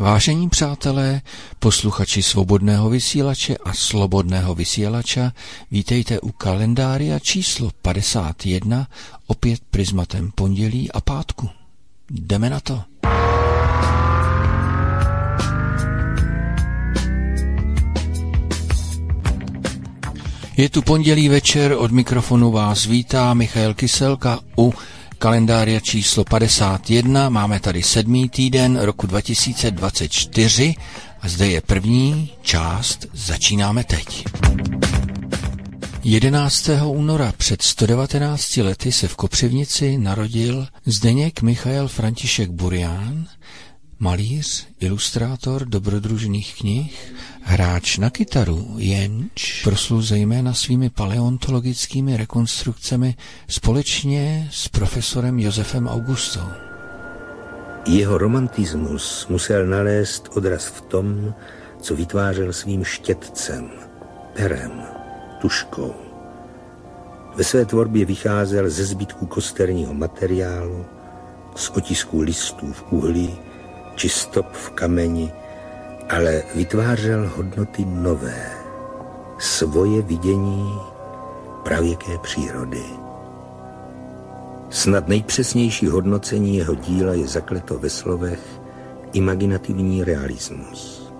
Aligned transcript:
Vážení 0.00 0.48
přátelé, 0.48 1.20
posluchači 1.58 2.22
svobodného 2.22 2.90
vysílače 2.90 3.56
a 3.56 3.72
slobodného 3.72 4.54
vysílača, 4.54 5.32
vítejte 5.70 6.20
u 6.20 6.32
kalendária 6.32 7.18
číslo 7.18 7.70
51, 7.82 8.86
opět 9.26 9.60
prismatem 9.70 10.30
pondělí 10.34 10.92
a 10.92 11.00
pátku. 11.00 11.48
Jdeme 12.10 12.50
na 12.50 12.60
to. 12.60 12.82
Je 20.56 20.68
tu 20.68 20.82
pondělí 20.82 21.28
večer, 21.28 21.74
od 21.78 21.90
mikrofonu 21.90 22.50
vás 22.50 22.86
vítá 22.86 23.34
Michal 23.34 23.74
Kyselka 23.74 24.40
u 24.58 24.74
kalendária 25.18 25.80
číslo 25.80 26.24
51. 26.24 27.28
Máme 27.28 27.60
tady 27.60 27.82
sedmý 27.82 28.28
týden 28.28 28.78
roku 28.80 29.06
2024 29.06 30.74
a 31.20 31.28
zde 31.28 31.48
je 31.48 31.60
první 31.60 32.30
část. 32.42 33.06
Začínáme 33.12 33.84
teď. 33.84 34.24
11. 36.04 36.68
února 36.84 37.32
před 37.36 37.62
119 37.62 38.56
lety 38.56 38.92
se 38.92 39.08
v 39.08 39.16
Kopřivnici 39.16 39.98
narodil 39.98 40.66
Zdeněk 40.86 41.42
Michael 41.42 41.88
František 41.88 42.50
Burián, 42.50 43.26
malíř, 43.98 44.68
ilustrátor 44.80 45.64
dobrodružných 45.64 46.54
knih, 46.58 47.14
hráč 47.42 47.98
na 47.98 48.10
kytaru, 48.10 48.74
jenž 48.76 49.62
proslul 49.64 50.02
zejména 50.02 50.54
svými 50.54 50.90
paleontologickými 50.90 52.16
rekonstrukcemi 52.16 53.14
společně 53.48 54.48
s 54.52 54.68
profesorem 54.68 55.38
Josefem 55.38 55.88
Augustou. 55.88 56.48
Jeho 57.86 58.18
romantismus 58.18 59.26
musel 59.28 59.66
nalézt 59.66 60.28
odraz 60.36 60.66
v 60.66 60.80
tom, 60.80 61.34
co 61.80 61.96
vytvářel 61.96 62.52
svým 62.52 62.84
štětcem, 62.84 63.70
perem, 64.32 64.82
tuškou. 65.40 65.94
Ve 67.36 67.44
své 67.44 67.64
tvorbě 67.64 68.04
vycházel 68.04 68.70
ze 68.70 68.84
zbytků 68.84 69.26
kosterního 69.26 69.94
materiálu, 69.94 70.84
z 71.56 71.70
otisků 71.70 72.20
listů 72.20 72.72
v 72.72 72.92
uhlí, 72.92 73.38
či 73.94 74.08
stop 74.08 74.46
v 74.52 74.70
kameni, 74.70 75.32
ale 76.10 76.42
vytvářel 76.54 77.30
hodnoty 77.36 77.84
nové, 77.84 78.50
svoje 79.38 80.02
vidění 80.02 80.78
pravěké 81.62 82.18
přírody. 82.18 82.84
Snad 84.70 85.08
nejpřesnější 85.08 85.86
hodnocení 85.86 86.56
jeho 86.56 86.74
díla 86.74 87.12
je 87.14 87.26
zakleto 87.26 87.78
ve 87.78 87.90
slovech 87.90 88.40
imaginativní 89.12 90.04
realismus. 90.04 91.12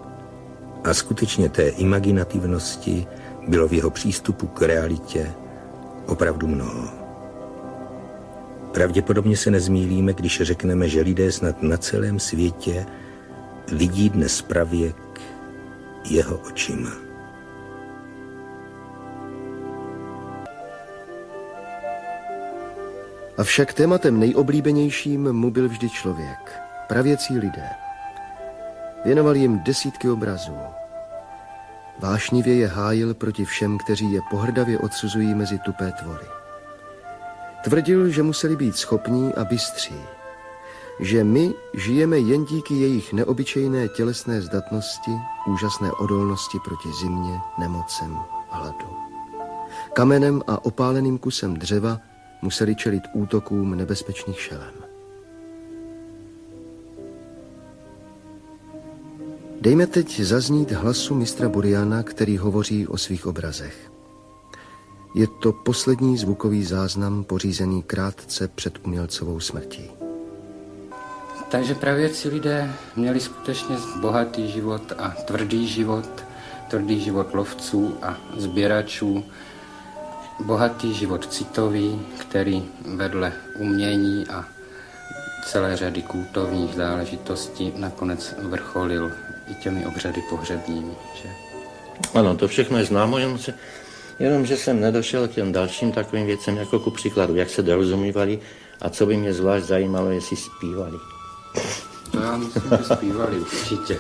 A 0.85 0.95
skutečně 0.95 1.49
té 1.49 1.69
imaginativnosti 1.69 3.07
bylo 3.49 3.69
v 3.69 3.73
jeho 3.73 3.91
přístupu 3.91 4.47
k 4.47 4.63
realitě 4.63 5.33
opravdu 6.07 6.47
mnoho. 6.47 7.04
Pravděpodobně 8.75 9.37
se 9.37 9.51
nezmílíme, 9.51 10.13
když 10.15 10.43
řekneme, 10.43 10.89
že 10.89 11.01
lidé 11.01 11.33
snad 11.33 11.63
na 11.63 11.77
celém 11.77 12.21
světě 12.21 12.87
vidí 13.73 14.11
dnes 14.11 14.43
pravěk 14.43 14.97
jeho 16.11 16.39
očima. 16.39 16.91
Avšak 23.39 23.73
tématem 23.73 24.21
nejoblíbenějším 24.21 25.33
mu 25.33 25.51
byl 25.51 25.69
vždy 25.69 25.91
člověk, 25.91 26.53
pravěcí 26.89 27.39
lidé. 27.39 27.69
Věnoval 29.05 29.37
jim 29.37 29.59
desítky 29.59 30.09
obrazů. 30.11 30.59
Vášnivě 31.99 32.55
je 32.55 32.67
hájil 32.67 33.15
proti 33.15 33.45
všem, 33.45 33.79
kteří 33.79 34.13
je 34.13 34.21
pohrdavě 34.31 34.79
odsuzují 34.79 35.35
mezi 35.35 35.59
tupé 35.59 35.93
tvory. 36.03 36.44
Tvrdil, 37.65 38.09
že 38.09 38.23
museli 38.23 38.57
být 38.57 38.77
schopní 38.77 39.35
a 39.35 39.45
bystří, 39.45 39.95
že 41.01 41.25
my 41.25 41.55
žijeme 41.75 42.19
jen 42.19 42.45
díky 42.45 42.75
jejich 42.75 43.13
neobyčejné 43.13 43.89
tělesné 43.89 44.43
zdatnosti, 44.43 45.11
úžasné 45.47 45.93
odolnosti 45.93 46.59
proti 46.65 46.89
zimě, 47.01 47.41
nemocem, 47.59 48.19
hladu. 48.51 48.87
Kamenem 49.93 50.43
a 50.47 50.65
opáleným 50.65 51.19
kusem 51.19 51.55
dřeva 51.55 52.01
museli 52.43 52.77
čelit 52.77 53.03
útokům 53.13 53.75
nebezpečných 53.75 54.41
šelem. 54.41 54.75
Dejme 59.61 59.87
teď 59.87 60.21
zaznít 60.21 60.73
hlasu 60.73 61.15
mistra 61.15 61.49
Buriana, 61.49 62.03
který 62.03 62.39
hovoří 62.39 62.87
o 62.87 62.99
svých 62.99 63.27
obrazech. 63.27 63.94
Je 65.15 65.27
to 65.27 65.53
poslední 65.53 66.19
zvukový 66.19 66.65
záznam 66.65 67.25
pořízený 67.25 67.83
krátce 67.83 68.49
před 68.49 68.87
umělcovou 68.87 69.41
smrtí. 69.41 69.91
Takže 71.49 71.75
pravěci 71.75 72.29
lidé 72.29 72.73
měli 72.97 73.21
skutečně 73.21 73.77
bohatý 74.01 74.51
život 74.51 74.93
a 74.99 75.09
tvrdý 75.09 75.67
život, 75.69 76.25
tvrdý 76.71 77.01
život 77.01 77.35
lovců 77.35 77.95
a 78.03 78.17
sběračů, 78.37 79.25
bohatý 80.45 80.95
život 80.95 81.33
citový, 81.33 82.03
který 82.19 82.65
vedle 82.97 83.33
umění 83.59 84.27
a 84.27 84.45
celé 85.47 85.77
řady 85.77 86.03
kultovních 86.03 86.75
záležitostí 86.75 87.73
nakonec 87.77 88.35
vrcholil 88.39 89.13
i 89.51 89.55
těmi 89.55 89.87
obřady 89.87 90.23
pohřebními. 90.31 90.93
Že? 91.23 91.29
Ano, 92.15 92.37
to 92.37 92.49
všechno 92.49 92.79
je 92.79 92.85
známo, 92.85 93.19
jenom 93.19 93.39
se 93.39 93.55
Jenomže 94.19 94.57
jsem 94.57 94.81
nedošel 94.81 95.29
k 95.29 95.31
těm 95.31 95.53
dalším 95.53 95.93
takovým 95.93 96.27
věcem, 96.27 96.57
jako 96.57 96.79
ku 96.79 96.91
příkladu, 96.91 97.37
jak 97.37 97.51
se 97.51 97.63
dorozumívali 97.63 98.39
a 98.81 98.91
co 98.91 99.07
by 99.07 99.17
mě 99.17 99.35
zvlášť 99.35 99.67
zajímalo, 99.67 100.11
jestli 100.11 100.37
zpívali. 100.37 100.99
To 102.11 102.21
já 102.21 102.37
myslím, 102.37 102.63
že 102.71 102.95
zpívali 102.95 103.37
určitě. 103.41 103.99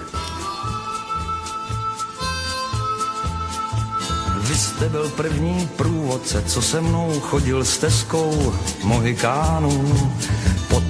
Vy 4.48 4.54
jste 4.54 4.88
byl 4.88 5.08
první 5.08 5.68
průvodce, 5.76 6.44
co 6.46 6.62
se 6.62 6.80
mnou 6.80 7.20
chodil 7.20 7.64
stezkou 7.64 8.54
Mohikánů. 8.82 10.12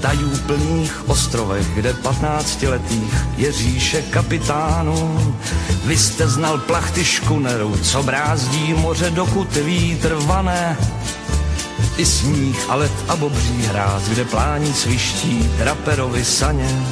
Tajů 0.05 0.31
plných 0.47 1.09
ostrovech, 1.09 1.67
kde 1.75 1.95
patnáctiletých 1.95 3.15
je 3.37 3.53
říše 3.53 4.03
kapitánů. 4.03 5.37
Vy 5.85 5.97
jste 5.99 6.29
znal 6.29 6.59
plachty 6.59 7.05
škunerů, 7.05 7.77
co 7.77 8.03
brázdí 8.03 8.75
moře, 8.75 9.11
dokud 9.11 9.57
vítr 9.57 10.15
vane. 10.15 10.79
I 11.97 12.07
sníh 12.07 12.71
a 12.71 12.75
led 12.75 12.93
a 13.09 13.17
bobří 13.17 13.63
hráz, 13.63 14.03
kde 14.09 14.25
plání 14.25 14.73
sviští 14.73 15.51
raperovi 15.59 16.25
saně. 16.25 16.87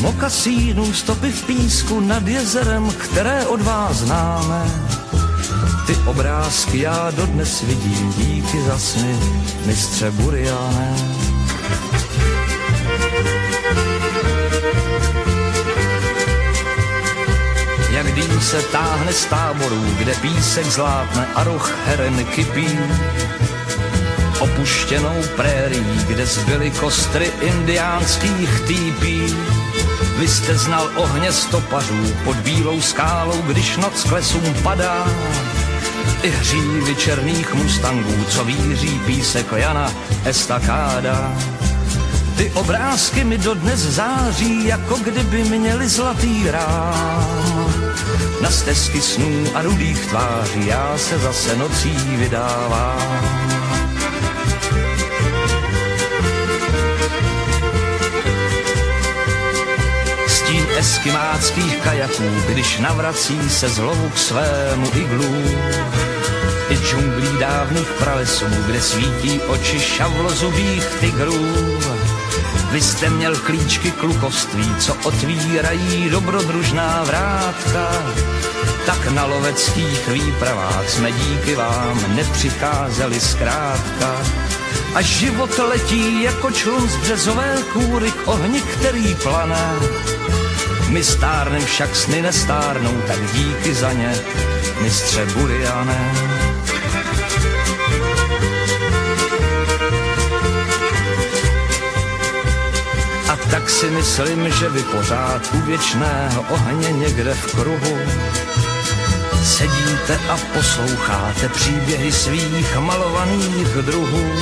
Mokasínů 0.00 0.92
stopy 0.92 1.32
v 1.32 1.42
písku 1.42 2.00
nad 2.00 2.26
jezerem, 2.28 2.90
které 2.90 3.46
od 3.46 3.62
vás 3.62 3.96
známe. 3.96 4.70
Ty 5.86 5.96
obrázky 5.96 6.80
já 6.80 7.10
dodnes 7.10 7.62
vidím, 7.62 8.12
díky 8.16 8.62
za 8.62 8.78
sny, 8.78 9.18
mistře 9.66 10.10
Buriané. 10.10 10.96
Jak 17.90 18.14
dým 18.14 18.40
se 18.40 18.62
táhne 18.62 19.12
z 19.12 19.24
táborů, 19.24 19.84
kde 19.98 20.14
písek 20.14 20.66
zlátne 20.66 21.26
a 21.34 21.44
roh 21.44 21.78
heren 21.86 22.24
kypí. 22.24 22.78
Opuštěnou 24.40 25.22
prérií, 25.36 26.04
kde 26.06 26.26
zbyly 26.26 26.70
kostry 26.70 27.32
indiánských 27.40 28.60
týpí. 28.60 29.36
Vy 30.18 30.28
jste 30.28 30.58
znal 30.58 30.90
ohně 30.96 31.32
stopařů 31.32 32.14
pod 32.24 32.36
bílou 32.36 32.80
skálou, 32.80 33.42
když 33.42 33.76
noc 33.76 34.04
k 34.04 34.12
lesům 34.12 34.54
padá. 34.62 35.06
I 36.22 36.30
hřívy 36.30 36.94
černých 36.94 37.54
mustangů, 37.54 38.24
co 38.28 38.44
víří 38.44 39.00
písek 39.06 39.46
Jana 39.56 39.92
Estakáda. 40.24 41.36
Ty 42.36 42.50
obrázky 42.50 43.24
mi 43.24 43.38
dodnes 43.38 43.80
září, 43.80 44.66
jako 44.66 44.96
kdyby 44.96 45.44
měli 45.44 45.88
zlatý 45.88 46.50
rám. 46.50 47.74
Na 48.42 48.50
stezky 48.50 49.00
snů 49.00 49.44
a 49.54 49.62
rudých 49.62 50.06
tváří 50.06 50.66
já 50.66 50.98
se 50.98 51.18
zase 51.18 51.56
nocí 51.56 51.96
vydávám. 52.16 53.65
Eskimáckých 60.76 61.76
kajaků, 61.76 62.24
když 62.48 62.78
navrací 62.78 63.50
se 63.50 63.68
z 63.68 63.78
lovu 63.78 64.10
k 64.10 64.18
svému 64.18 64.86
iglu. 64.94 65.44
I 66.68 66.76
džunglí 66.76 67.38
dávných 67.40 67.88
pralesů, 67.98 68.46
kde 68.66 68.80
svítí 68.80 69.40
oči 69.40 69.80
šavlozubých 69.80 70.84
tigrů 71.00 71.56
Vy 72.70 72.82
jste 72.82 73.10
měl 73.10 73.36
klíčky 73.36 73.90
klukovství, 73.90 74.74
co 74.78 74.94
otvírají 75.04 76.10
dobrodružná 76.10 77.04
vrátka. 77.04 78.02
Tak 78.86 79.10
na 79.10 79.24
loveckých 79.24 80.08
výpravách 80.08 80.90
jsme 80.90 81.12
díky 81.12 81.54
vám 81.54 82.16
nepřicházeli 82.16 83.20
zkrátka. 83.20 84.22
A 84.94 85.00
život 85.00 85.58
letí 85.58 86.22
jako 86.22 86.50
člun 86.50 86.88
z 86.88 86.96
březové 86.96 87.58
kůry 87.72 88.10
k 88.10 88.28
ohni, 88.28 88.60
který 88.60 89.14
plané. 89.14 89.74
My 90.88 91.04
stárnem 91.04 91.64
však 91.64 91.96
sny 91.96 92.22
nestárnou, 92.22 93.00
tak 93.06 93.32
díky 93.32 93.74
za 93.74 93.92
ně, 93.92 94.12
mistře 94.80 95.26
Buriané. 95.26 96.12
A 103.32 103.36
tak 103.50 103.70
si 103.70 103.90
myslím, 103.90 104.50
že 104.50 104.68
vy 104.68 104.82
pořád 104.82 105.42
u 105.54 105.60
věčného 105.60 106.44
ohně 106.50 106.92
někde 106.92 107.34
v 107.34 107.54
kruhu 107.54 107.98
sedíte 109.46 110.18
a 110.28 110.36
posloucháte 110.54 111.48
příběhy 111.48 112.12
svých 112.12 112.76
malovaných 112.78 113.68
druhů 113.68 114.32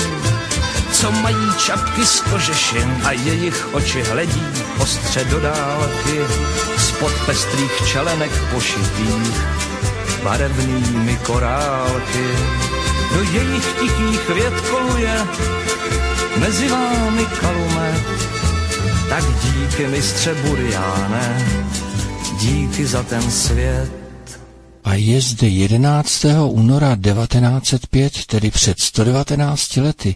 co 1.04 1.12
mají 1.12 1.54
čapky 1.58 2.06
z 2.06 2.20
kožešin 2.20 3.00
a 3.04 3.12
jejich 3.12 3.74
oči 3.74 4.02
hledí 4.02 4.46
ostře 4.78 5.24
do 5.24 5.40
dálky 5.40 6.20
spod 6.78 7.12
pestrých 7.26 7.72
čelenek 7.92 8.32
pošitých 8.52 9.36
barevnými 10.22 11.16
korálky. 11.16 12.28
Do 13.14 13.22
jejich 13.22 13.72
tichých 13.80 14.28
věd 14.28 14.60
koluje 14.60 15.14
mezi 16.36 16.68
vámi 16.68 17.26
kalumet, 17.40 18.04
tak 19.08 19.24
díky 19.24 19.86
mistře 19.86 20.34
Buriáne, 20.34 21.46
díky 22.38 22.86
za 22.86 23.02
ten 23.02 23.30
svět 23.30 24.03
a 24.84 24.94
je 24.94 25.20
zde 25.20 25.48
11. 25.48 26.24
února 26.48 26.96
1905, 26.96 28.26
tedy 28.26 28.50
před 28.50 28.80
119 28.80 29.76
lety, 29.76 30.14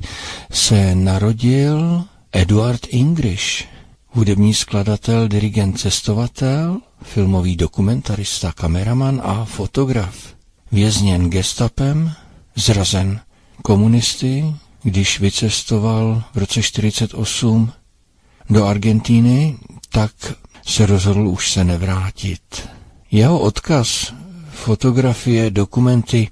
se 0.51 0.95
narodil 0.95 2.05
Eduard 2.33 2.81
English, 2.93 3.65
hudební 4.09 4.55
skladatel, 4.55 5.29
dirigent, 5.29 5.81
cestovatel, 5.81 6.81
filmový 7.03 7.57
dokumentarista, 7.57 8.53
kameraman 8.53 9.21
a 9.25 9.45
fotograf. 9.45 10.15
Vězněn 10.73 11.31
gestapem, 11.31 12.13
zrazen 12.57 13.21
komunisty, 13.63 14.45
když 14.83 15.21
vycestoval 15.21 16.23
v 16.35 16.39
roce 16.39 16.63
48 16.63 17.73
do 18.51 18.67
Argentíny, 18.67 19.57
tak 19.89 20.13
se 20.67 20.87
rozhodl 20.87 21.29
už 21.29 21.53
se 21.53 21.65
nevrátit. 21.65 22.69
Jeho 23.11 23.39
odkaz 23.39 24.13
fotografie, 24.59 25.51
dokumenty 25.51 26.29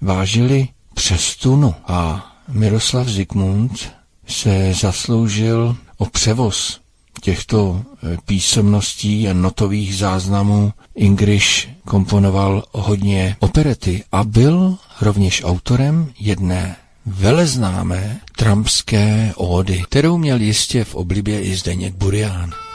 vážily 0.00 0.68
přes 0.94 1.36
tunu 1.36 1.74
a 1.86 2.26
Miroslav 2.48 3.08
Zikmund 3.08 3.92
se 4.26 4.72
zasloužil 4.74 5.76
o 5.98 6.06
převoz 6.06 6.80
těchto 7.20 7.82
eh, 7.82 8.16
písemností 8.26 9.28
a 9.28 9.32
notových 9.32 9.96
záznamů. 9.96 10.72
Ingriš 10.94 11.68
komponoval 11.84 12.64
hodně 12.72 13.36
operety 13.40 14.04
a 14.12 14.24
byl 14.24 14.76
rovněž 15.00 15.44
autorem 15.44 16.12
jedné 16.20 16.76
veleznámé 17.06 18.20
trampské 18.36 19.32
ódy, 19.36 19.82
kterou 19.88 20.18
měl 20.18 20.40
jistě 20.40 20.84
v 20.84 20.94
oblibě 20.94 21.40
i 21.40 21.56
Zdeněk 21.56 21.94
Burián. 21.94 22.65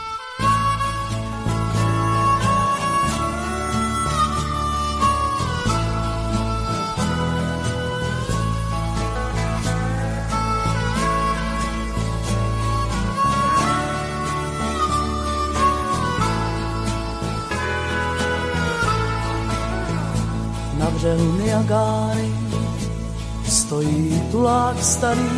Břehu 21.12 21.38
Niagáry 21.44 22.32
stojí 23.48 24.22
tulák 24.30 24.84
starý, 24.84 25.30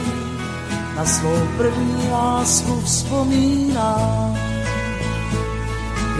na 0.97 1.05
svou 1.05 1.38
první 1.56 2.09
lásku 2.11 2.81
vzpomíná. 2.81 3.97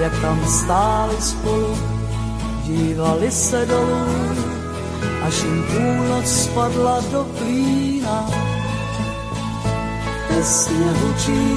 Jak 0.01 0.21
tam 0.21 0.47
stáli 0.49 1.15
spolu, 1.21 1.79
dívali 2.65 3.31
se 3.31 3.67
dolů, 3.67 4.07
až 5.27 5.43
jim 5.43 5.65
půlnoc 5.65 6.27
spadla 6.27 7.01
do 7.13 7.27
klína. 7.39 8.31
Tesně 10.29 10.91
hučí 11.01 11.57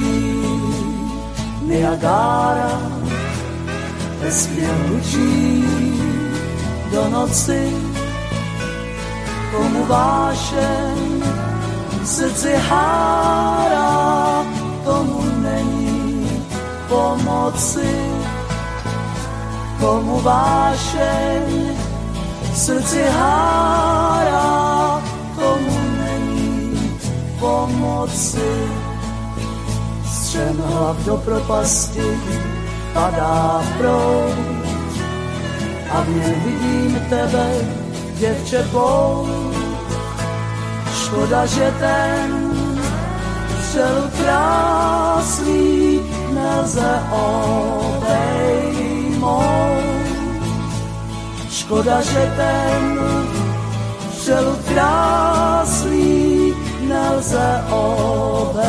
Niagara, 1.62 2.80
tesně 4.20 4.68
hučí 4.88 5.64
do 6.92 7.08
noci, 7.10 7.87
komu 9.58 9.82
vášeň 9.90 10.98
srdci 12.06 12.54
hárá, 12.70 14.46
tomu 14.86 15.18
není 15.42 16.30
pomoci. 16.86 17.90
Komu 19.82 20.22
vášeň 20.22 21.74
srdci 22.54 23.02
hárá, 23.02 25.02
tomu 25.34 25.74
není 26.06 26.78
pomoci. 27.38 28.54
Střem 30.06 30.62
hlav 30.70 30.96
do 31.04 31.16
propasti 31.16 32.06
padá 32.94 33.62
proud, 33.78 34.38
a 35.90 36.02
v 36.02 36.08
něm 36.08 36.34
vidím 36.44 37.00
tebe, 37.10 37.46
děvče 38.18 38.62
pou. 38.72 39.47
Škoda, 41.08 41.46
že 41.46 41.74
ten 41.80 42.50
přel 43.60 44.10
krásný 44.20 46.00
nelze 46.34 47.02
obejmout. 47.10 48.58
Škoda, 51.50 52.02
že 52.02 52.32
ten 52.36 52.98
přel 54.10 54.58
krásný 54.68 56.54
nelze 56.88 57.64
obejmout. 57.70 58.68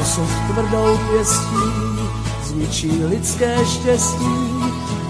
Osud 0.00 0.28
tvrdou 0.52 0.98
pěstí 1.10 1.68
zničí 2.44 3.04
lidské 3.04 3.66
štěstí 3.66 4.48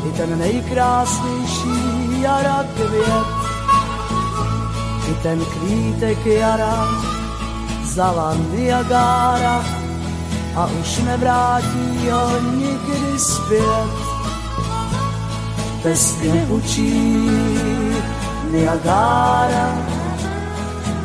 i 0.08 0.12
ten 0.16 0.38
nejkrásnější 0.38 2.22
jara 2.22 2.64
květ. 2.75 3.38
I 5.10 5.14
ten 5.22 5.44
kvítek 5.44 6.26
jara 6.26 6.88
vzala 7.82 8.36
Niagara 8.52 9.64
a 10.56 10.66
už 10.80 10.98
nevrátí 10.98 12.08
ho 12.10 12.40
nikdy 12.40 13.18
zpět. 13.18 13.92
Tesně 15.82 16.46
učí 16.48 17.30
Niagara, 18.50 19.78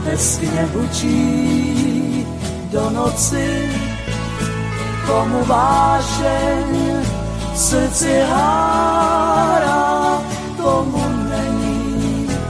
tesně 0.03 0.69
učí 0.73 2.27
do 2.71 2.89
noci 2.89 3.69
komu 5.07 5.45
vášeň 5.45 7.03
srdci 7.55 8.21
hárá, 8.29 9.92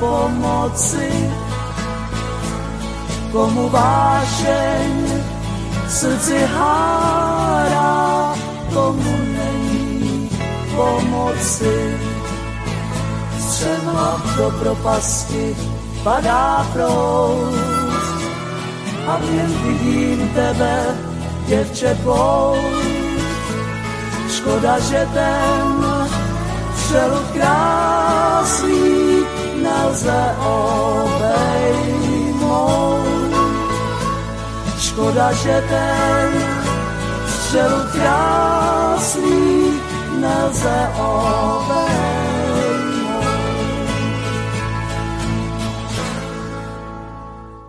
pomoci. 0.03 1.09
Komu 3.31 3.69
vášeň 3.69 4.91
srdci 5.89 6.37
hárá, 6.45 8.35
tomu 8.73 9.13
není 9.39 10.29
pomoci. 10.75 11.97
Střema 13.39 14.21
do 14.37 14.51
propasti 14.59 15.55
padá 16.03 16.67
proud 16.73 17.53
a 19.07 19.17
v 19.17 19.23
něm 19.31 19.51
vidím 19.63 20.29
tebe, 20.35 20.75
děvče 21.47 21.95
tvou. 22.01 22.55
Škoda, 24.29 24.79
že 24.79 25.07
ten 25.13 25.85
přelud 26.75 27.25
krásný 27.33 29.12
nelze 29.63 30.35
obejmout. 30.39 31.43
škoda, 34.79 35.33
že 35.33 35.63
ten 35.69 36.29
střel 37.27 37.89
krásný 37.91 39.73
nelze 40.19 40.89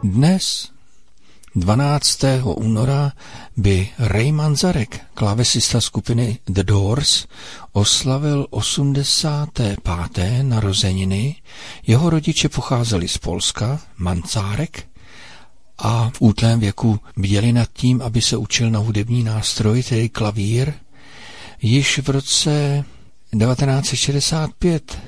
Dnes 0.02 0.68
12. 1.54 2.24
února 2.44 3.12
by 3.56 3.88
Ray 3.98 4.32
Manzarek, 4.32 5.00
klávesista 5.14 5.80
skupiny 5.80 6.38
The 6.46 6.62
Doors, 6.62 7.26
oslavil 7.72 8.46
85. 8.50 10.42
narozeniny. 10.42 11.36
Jeho 11.86 12.10
rodiče 12.10 12.48
pocházeli 12.48 13.08
z 13.08 13.18
Polska, 13.18 13.80
Manzarek, 13.98 14.86
a 15.78 16.10
v 16.14 16.20
útlém 16.20 16.60
věku 16.60 17.00
bděli 17.16 17.52
nad 17.52 17.68
tím, 17.72 18.02
aby 18.02 18.22
se 18.22 18.36
učil 18.36 18.70
na 18.70 18.78
hudební 18.78 19.24
nástroj, 19.24 19.82
tedy 19.82 20.08
klavír. 20.08 20.72
Již 21.62 21.98
v 21.98 22.08
roce 22.08 22.84
1965 23.38 24.98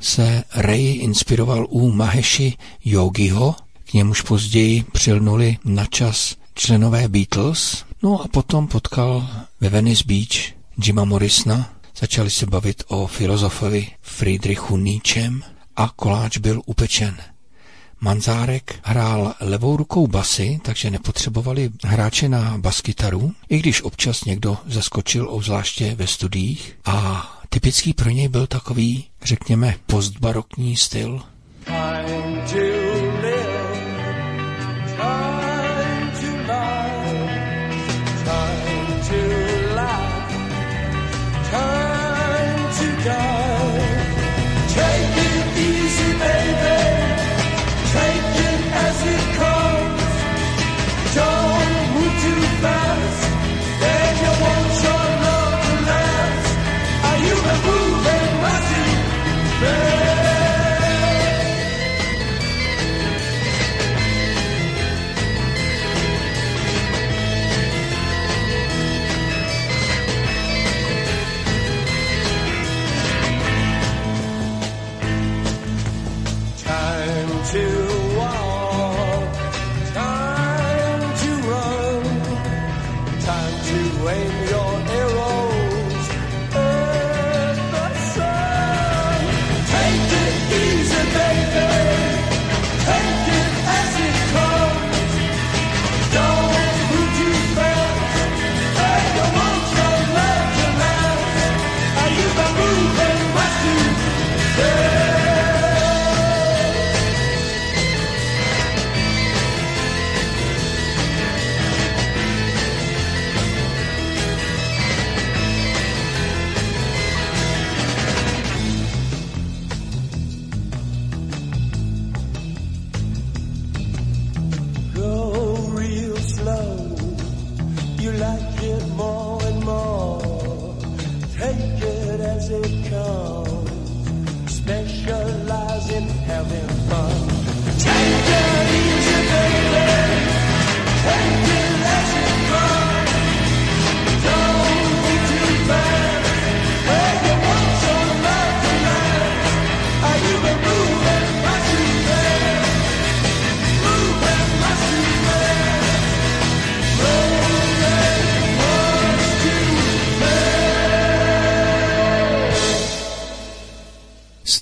se 0.00 0.44
Ray 0.54 0.92
inspiroval 0.92 1.66
u 1.70 1.92
Maheshi 1.92 2.56
Yogiho, 2.84 3.56
k 3.90 3.92
němuž 3.92 4.22
později 4.22 4.84
přilnuli 4.92 5.56
na 5.64 5.86
čas 5.86 6.36
členové 6.58 7.08
Beatles, 7.08 7.84
no 8.02 8.22
a 8.22 8.28
potom 8.28 8.66
potkal 8.66 9.28
ve 9.60 9.68
Venice 9.68 10.04
Beach 10.06 10.52
Jima 10.84 11.04
Morrisona, 11.04 11.70
začali 12.00 12.30
se 12.30 12.46
bavit 12.46 12.82
o 12.88 13.06
filozofovi 13.06 13.86
Friedrichu 14.02 14.76
Nietzschem 14.76 15.42
a 15.76 15.88
koláč 15.96 16.38
byl 16.38 16.62
upečen. 16.66 17.16
Manzárek 18.00 18.80
hrál 18.82 19.34
levou 19.40 19.76
rukou 19.76 20.06
basy, 20.06 20.60
takže 20.62 20.90
nepotřebovali 20.90 21.70
hráče 21.84 22.28
na 22.28 22.58
baskytaru, 22.58 23.32
i 23.48 23.58
když 23.58 23.82
občas 23.82 24.24
někdo 24.24 24.58
zaskočil, 24.66 25.26
obzvláště 25.30 25.94
ve 25.94 26.06
studiích. 26.06 26.78
A 26.84 27.28
typický 27.48 27.92
pro 27.92 28.10
něj 28.10 28.28
byl 28.28 28.46
takový, 28.46 29.04
řekněme, 29.22 29.74
postbarokní 29.86 30.76
styl. 30.76 31.22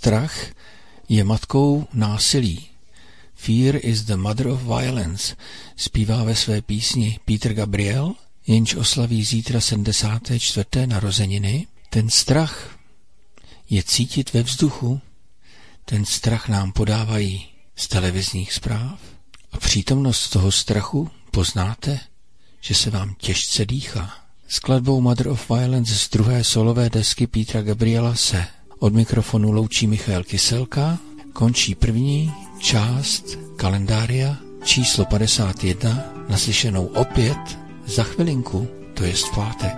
Strach 0.07 0.55
je 1.09 1.25
matkou 1.25 1.87
násilí. 1.93 2.67
Fear 3.35 3.79
is 3.83 4.03
the 4.03 4.17
mother 4.17 4.47
of 4.47 4.63
violence, 4.63 5.37
zpívá 5.77 6.25
ve 6.25 6.35
své 6.35 6.63
písni 6.63 7.19
Peter 7.25 7.55
Gabriel, 7.55 8.15
jenž 8.47 8.75
oslaví 8.75 9.25
zítra 9.25 9.61
74. 9.61 10.87
narozeniny. 10.87 11.67
Ten 11.91 12.11
strach 12.11 12.79
je 13.71 13.83
cítit 13.83 14.33
ve 14.33 14.43
vzduchu, 14.43 15.01
ten 15.85 16.05
strach 16.05 16.49
nám 16.49 16.73
podávají 16.73 17.47
z 17.77 17.89
televizních 17.89 18.53
zpráv 18.53 19.01
a 19.53 19.59
přítomnost 19.59 20.29
toho 20.29 20.53
strachu 20.53 21.11
poznáte, 21.31 22.01
že 22.61 22.75
se 22.75 22.91
vám 22.91 23.15
těžce 23.15 23.67
dýchá. 23.67 24.15
Skladbou 24.49 25.01
Mother 25.01 25.29
of 25.29 25.51
Violence 25.51 25.95
z 25.95 26.11
druhé 26.11 26.45
solové 26.45 26.91
desky 26.91 27.27
Petra 27.27 27.63
Gabriela 27.63 28.15
se 28.15 28.47
od 28.79 28.95
mikrofonu 28.95 29.53
loučí 29.53 29.87
Michal 29.87 30.25
Kyselka, 30.25 30.99
končí 31.33 31.75
první 31.75 32.33
část 32.59 33.39
kalendária 33.57 34.37
číslo 34.65 35.05
51, 35.05 36.05
naslyšenou 36.29 36.85
opět 36.87 37.59
za 37.87 38.03
chvilinku, 38.03 38.69
to 38.95 39.05
je 39.05 39.13
v 39.13 39.35
pátek. 39.35 39.77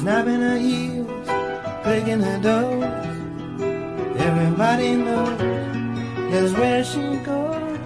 Snapping 0.00 0.40
her 0.40 0.56
heels, 0.56 1.28
clicking 1.82 2.22
her 2.22 2.40
toes. 2.40 2.84
Everybody 4.16 4.96
knows 4.96 5.49
is 6.32 6.52
where 6.54 6.84
she 6.84 7.00
goes. 7.24 7.78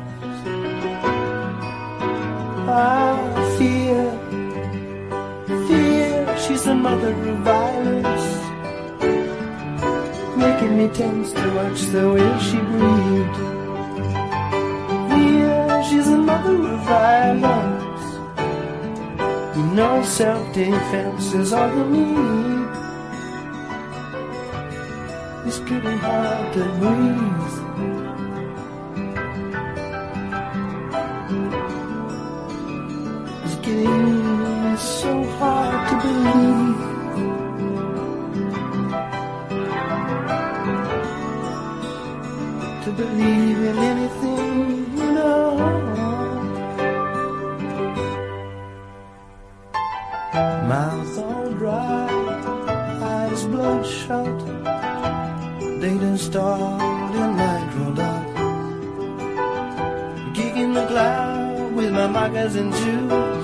I 2.66 3.56
fear, 3.58 4.04
fear 5.66 6.38
she's 6.38 6.64
the 6.64 6.74
mother 6.74 7.12
of 7.12 7.38
violence, 7.38 8.26
making 10.36 10.76
me 10.78 10.88
tense 10.88 11.32
to 11.32 11.54
watch 11.54 11.80
the 11.94 12.04
way 12.14 12.38
she 12.46 12.58
breathes. 12.58 13.38
Fear 15.10 15.84
she's 15.88 16.08
the 16.10 16.18
mother 16.18 16.56
of 16.72 16.80
violence. 16.80 18.04
You 19.56 19.66
know 19.76 20.02
self-defense 20.02 21.34
is 21.34 21.52
all 21.52 21.70
you 21.76 21.84
need. 21.86 22.68
It's 25.46 25.58
getting 25.60 25.98
hard 25.98 26.52
to 26.54 26.64
breathe. 26.80 27.93
to 42.84 42.90
believe 42.92 43.58
in 43.70 43.78
anything 43.78 44.96
you 44.98 45.08
know. 45.12 45.56
Mouth 50.72 51.18
all 51.18 51.50
dry, 51.60 52.08
eyes 53.12 53.44
bloodshot, 53.44 54.38
dating 55.80 56.16
starred 56.16 57.14
and 57.22 57.34
my 57.36 57.58
drawdown. 57.72 58.24
Geek 60.34 60.56
in 60.56 60.72
the 60.72 60.86
cloud 60.86 61.72
with 61.74 61.92
my 61.92 62.06
moccasins 62.06 62.56
and 62.56 63.10
shoes. 63.10 63.43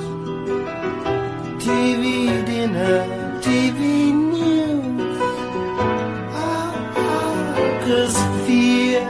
TV 1.61 2.45
dinner, 2.47 2.97
TV 3.45 3.81
news. 4.15 5.19
Ah, 6.33 6.73
Cause 7.85 8.19
fear, 8.47 9.05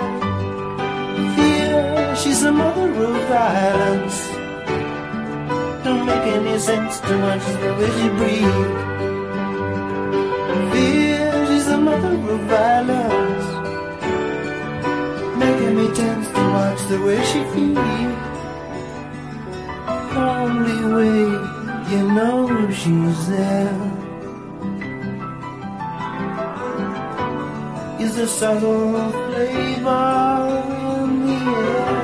fear, 1.37 2.17
she's 2.17 2.41
the 2.43 2.51
mother 2.51 2.89
of 3.07 3.17
violence. 3.29 4.19
Don't 5.85 6.05
make 6.07 6.27
any 6.39 6.59
sense 6.59 6.99
to 7.07 7.13
watch 7.25 7.47
the 7.63 7.71
way 7.79 7.91
she 7.99 8.09
breathes. 8.19 8.81
Fear, 10.73 11.47
she's 11.49 11.67
the 11.67 11.79
mother 11.79 12.15
of 12.35 12.41
violence. 12.51 13.47
Making 15.39 15.75
me 15.79 15.87
tense 15.95 16.29
to 16.37 16.43
watch 16.57 16.81
the 16.89 16.99
way 17.07 17.19
she 17.31 17.41
feels. 17.55 18.10
She's 22.73 23.29
there 23.29 24.11
is 28.01 28.17
the 28.17 28.27
subtle 28.27 29.11
flavor 29.11 30.47
in 31.03 31.27
the 31.27 31.35
air. 31.35 32.00